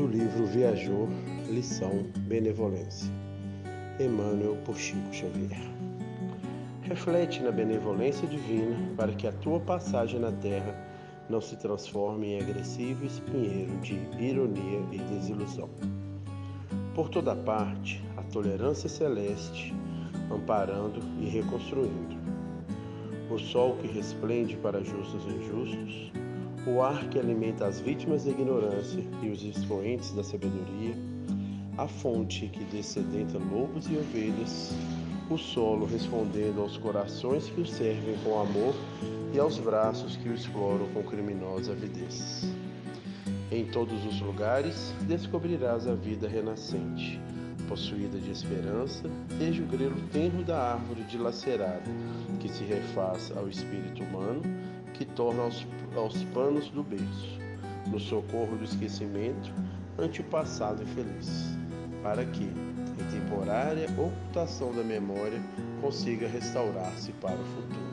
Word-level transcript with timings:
do 0.00 0.06
livro 0.06 0.46
Viajor, 0.46 1.08
lição 1.50 2.06
Benevolência. 2.20 3.12
Emmanuel 4.00 4.56
por 4.64 4.74
Chico 4.74 5.12
Xavier. 5.12 5.60
Reflete 6.80 7.42
na 7.42 7.52
benevolência 7.52 8.26
divina 8.26 8.74
para 8.96 9.12
que 9.12 9.26
a 9.26 9.32
tua 9.32 9.60
passagem 9.60 10.18
na 10.18 10.32
terra 10.32 10.74
não 11.28 11.38
se 11.38 11.54
transforme 11.56 12.28
em 12.28 12.40
agressivo 12.40 13.04
espinheiro 13.04 13.76
de 13.82 13.98
ironia 14.18 14.80
e 14.90 14.96
desilusão. 14.96 15.68
Por 16.94 17.10
toda 17.10 17.36
parte, 17.36 18.02
a 18.16 18.22
tolerância 18.22 18.88
celeste, 18.88 19.74
amparando 20.30 21.00
e 21.20 21.28
reconstruindo. 21.28 22.16
O 23.30 23.38
sol 23.38 23.76
que 23.76 23.86
resplende 23.86 24.56
para 24.56 24.82
justos 24.82 25.22
e 25.26 25.28
injustos, 25.28 26.10
o 26.66 26.82
ar 26.82 27.08
que 27.08 27.18
alimenta 27.18 27.66
as 27.66 27.80
vítimas 27.80 28.24
da 28.24 28.30
ignorância 28.30 29.02
e 29.22 29.30
os 29.30 29.42
expoentes 29.42 30.12
da 30.12 30.22
sabedoria, 30.22 30.94
a 31.78 31.88
fonte 31.88 32.48
que 32.48 32.64
descedenta 32.64 33.38
lobos 33.38 33.86
e 33.88 33.96
ovelhas, 33.96 34.74
o 35.30 35.38
solo 35.38 35.86
respondendo 35.86 36.60
aos 36.60 36.76
corações 36.76 37.48
que 37.48 37.60
o 37.60 37.66
servem 37.66 38.16
com 38.22 38.40
amor 38.40 38.74
e 39.32 39.38
aos 39.38 39.58
braços 39.58 40.16
que 40.16 40.28
o 40.28 40.34
exploram 40.34 40.86
com 40.92 41.02
criminosa 41.04 41.72
avidez. 41.72 42.44
Em 43.50 43.64
todos 43.64 44.04
os 44.04 44.20
lugares 44.20 44.94
descobrirás 45.08 45.86
a 45.86 45.94
vida 45.94 46.28
renascente, 46.28 47.20
possuída 47.68 48.18
de 48.18 48.30
esperança, 48.30 49.08
desde 49.38 49.62
o 49.62 49.66
grelo 49.66 49.96
tenro 50.12 50.44
da 50.44 50.74
árvore 50.74 51.04
dilacerada, 51.04 51.90
que 52.40 52.48
se 52.48 52.64
refaz 52.64 53.32
ao 53.36 53.48
espírito 53.48 54.02
humano, 54.02 54.42
que 54.94 55.04
torna 55.04 55.42
aos, 55.42 55.66
aos 55.96 56.22
panos 56.24 56.68
do 56.70 56.82
berço, 56.82 57.38
no 57.86 57.98
socorro 57.98 58.56
do 58.56 58.64
esquecimento, 58.64 59.52
ante 59.98 60.20
o 60.20 60.24
passado 60.24 60.82
infeliz, 60.82 61.56
para 62.02 62.24
que, 62.24 62.44
em 62.44 63.20
temporária 63.20 63.86
ocultação 63.98 64.72
da 64.72 64.82
memória, 64.82 65.40
consiga 65.80 66.28
restaurar-se 66.28 67.12
para 67.12 67.34
o 67.34 67.44
futuro. 67.44 67.90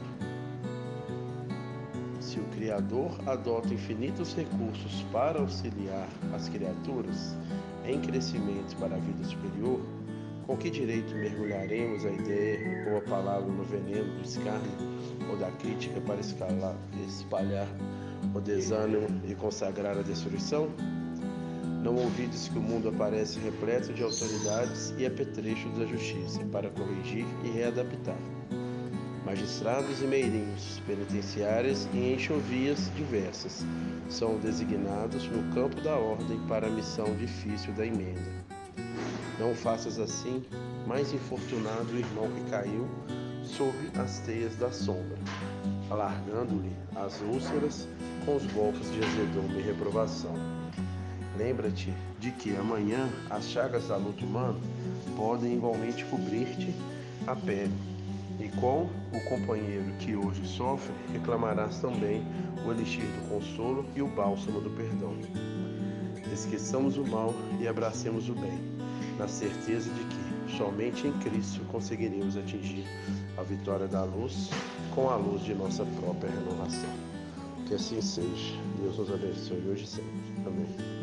Se 2.19 2.39
o 2.39 2.43
Criador 2.45 3.11
adota 3.25 3.73
infinitos 3.73 4.33
recursos 4.35 5.03
para 5.11 5.39
auxiliar 5.39 6.07
as 6.35 6.49
criaturas 6.49 7.35
em 7.85 7.99
crescimento 8.01 8.75
para 8.77 8.95
a 8.95 8.99
vida 8.99 9.23
superior, 9.23 9.79
com 10.47 10.55
que 10.55 10.69
direito 10.69 11.13
mergulharemos 11.13 12.05
a 12.05 12.09
ideia 12.09 12.89
ou 12.89 12.97
a 12.97 13.01
palavra 13.01 13.51
no 13.51 13.63
veneno 13.63 14.15
do 14.15 14.21
escárnio 14.21 14.71
ou 15.29 15.37
da 15.37 15.51
crítica 15.51 15.99
para 16.01 16.19
escalar, 16.21 16.75
espalhar 17.05 17.67
o 18.33 18.39
desânimo 18.39 19.07
e 19.27 19.35
consagrar 19.35 19.97
a 19.97 20.01
destruição? 20.01 20.69
Não 21.83 21.95
ouvides 21.95 22.47
que 22.47 22.57
o 22.57 22.61
mundo 22.61 22.89
aparece 22.89 23.39
repleto 23.39 23.93
de 23.93 24.01
autoridades 24.01 24.93
e 24.97 25.05
apetrechos 25.05 25.77
da 25.77 25.85
justiça 25.85 26.43
para 26.45 26.69
corrigir 26.69 27.25
e 27.43 27.49
readaptar 27.49 28.17
magistrados 29.27 30.01
e 30.01 30.05
meirinhos, 30.05 30.81
penitenciárias 30.87 31.85
e 31.93 32.13
enxovias 32.13 32.89
diversas 32.95 33.65
são 34.07 34.37
designados 34.37 35.27
no 35.27 35.53
campo 35.53 35.81
da 35.81 35.97
ordem 35.97 36.39
para 36.47 36.67
a 36.67 36.69
missão 36.69 37.13
difícil 37.17 37.73
da 37.73 37.85
emenda. 37.85 38.56
Não 39.39 39.53
faças 39.53 39.99
assim, 39.99 40.43
mais 40.87 41.13
infortunado 41.13 41.93
o 41.93 41.97
irmão 41.97 42.29
que 42.31 42.49
caiu 42.49 42.87
sob 43.43 43.75
as 43.97 44.19
teias 44.19 44.55
da 44.55 44.71
sombra, 44.71 45.17
alargando-lhe 45.89 46.71
as 46.95 47.21
úlceras 47.21 47.87
com 48.25 48.35
os 48.35 48.45
golpes 48.47 48.91
de 48.91 48.99
azedume 49.03 49.59
e 49.59 49.61
reprovação. 49.61 50.33
Lembra-te 51.37 51.93
de 52.19 52.31
que 52.31 52.55
amanhã 52.55 53.07
as 53.29 53.45
chagas 53.45 53.87
da 53.87 53.97
luta 53.97 54.25
humana 54.25 54.59
podem 55.15 55.53
igualmente 55.53 56.03
cobrir-te 56.05 56.73
a 57.27 57.35
pele 57.35 57.73
e 58.39 58.49
com 58.59 58.89
o 59.13 59.21
companheiro 59.29 59.91
que 59.99 60.15
hoje 60.15 60.45
sofre, 60.47 60.93
reclamarás 61.11 61.79
também 61.79 62.23
o 62.65 62.71
elixir 62.71 63.05
do 63.05 63.29
consolo 63.29 63.85
e 63.95 64.01
o 64.01 64.07
bálsamo 64.07 64.61
do 64.61 64.69
perdão. 64.71 65.15
Esqueçamos 66.31 66.97
o 66.97 67.05
mal 67.05 67.33
e 67.59 67.67
abracemos 67.67 68.29
o 68.29 68.33
bem, 68.33 68.76
na 69.17 69.27
certeza 69.27 69.89
de 69.89 70.03
que 70.05 70.57
somente 70.57 71.07
em 71.07 71.13
Cristo 71.19 71.61
conseguiremos 71.65 72.37
atingir 72.37 72.85
a 73.37 73.43
vitória 73.43 73.87
da 73.87 74.03
luz 74.03 74.49
com 74.93 75.09
a 75.09 75.15
luz 75.15 75.43
de 75.43 75.53
nossa 75.53 75.85
própria 75.85 76.31
renovação. 76.31 76.89
Que 77.67 77.75
assim 77.75 78.01
seja. 78.01 78.55
Deus 78.81 78.97
nos 78.97 79.11
abençoe 79.11 79.63
hoje 79.67 79.83
e 79.83 79.87
sempre. 79.87 80.11
Amém. 80.45 80.96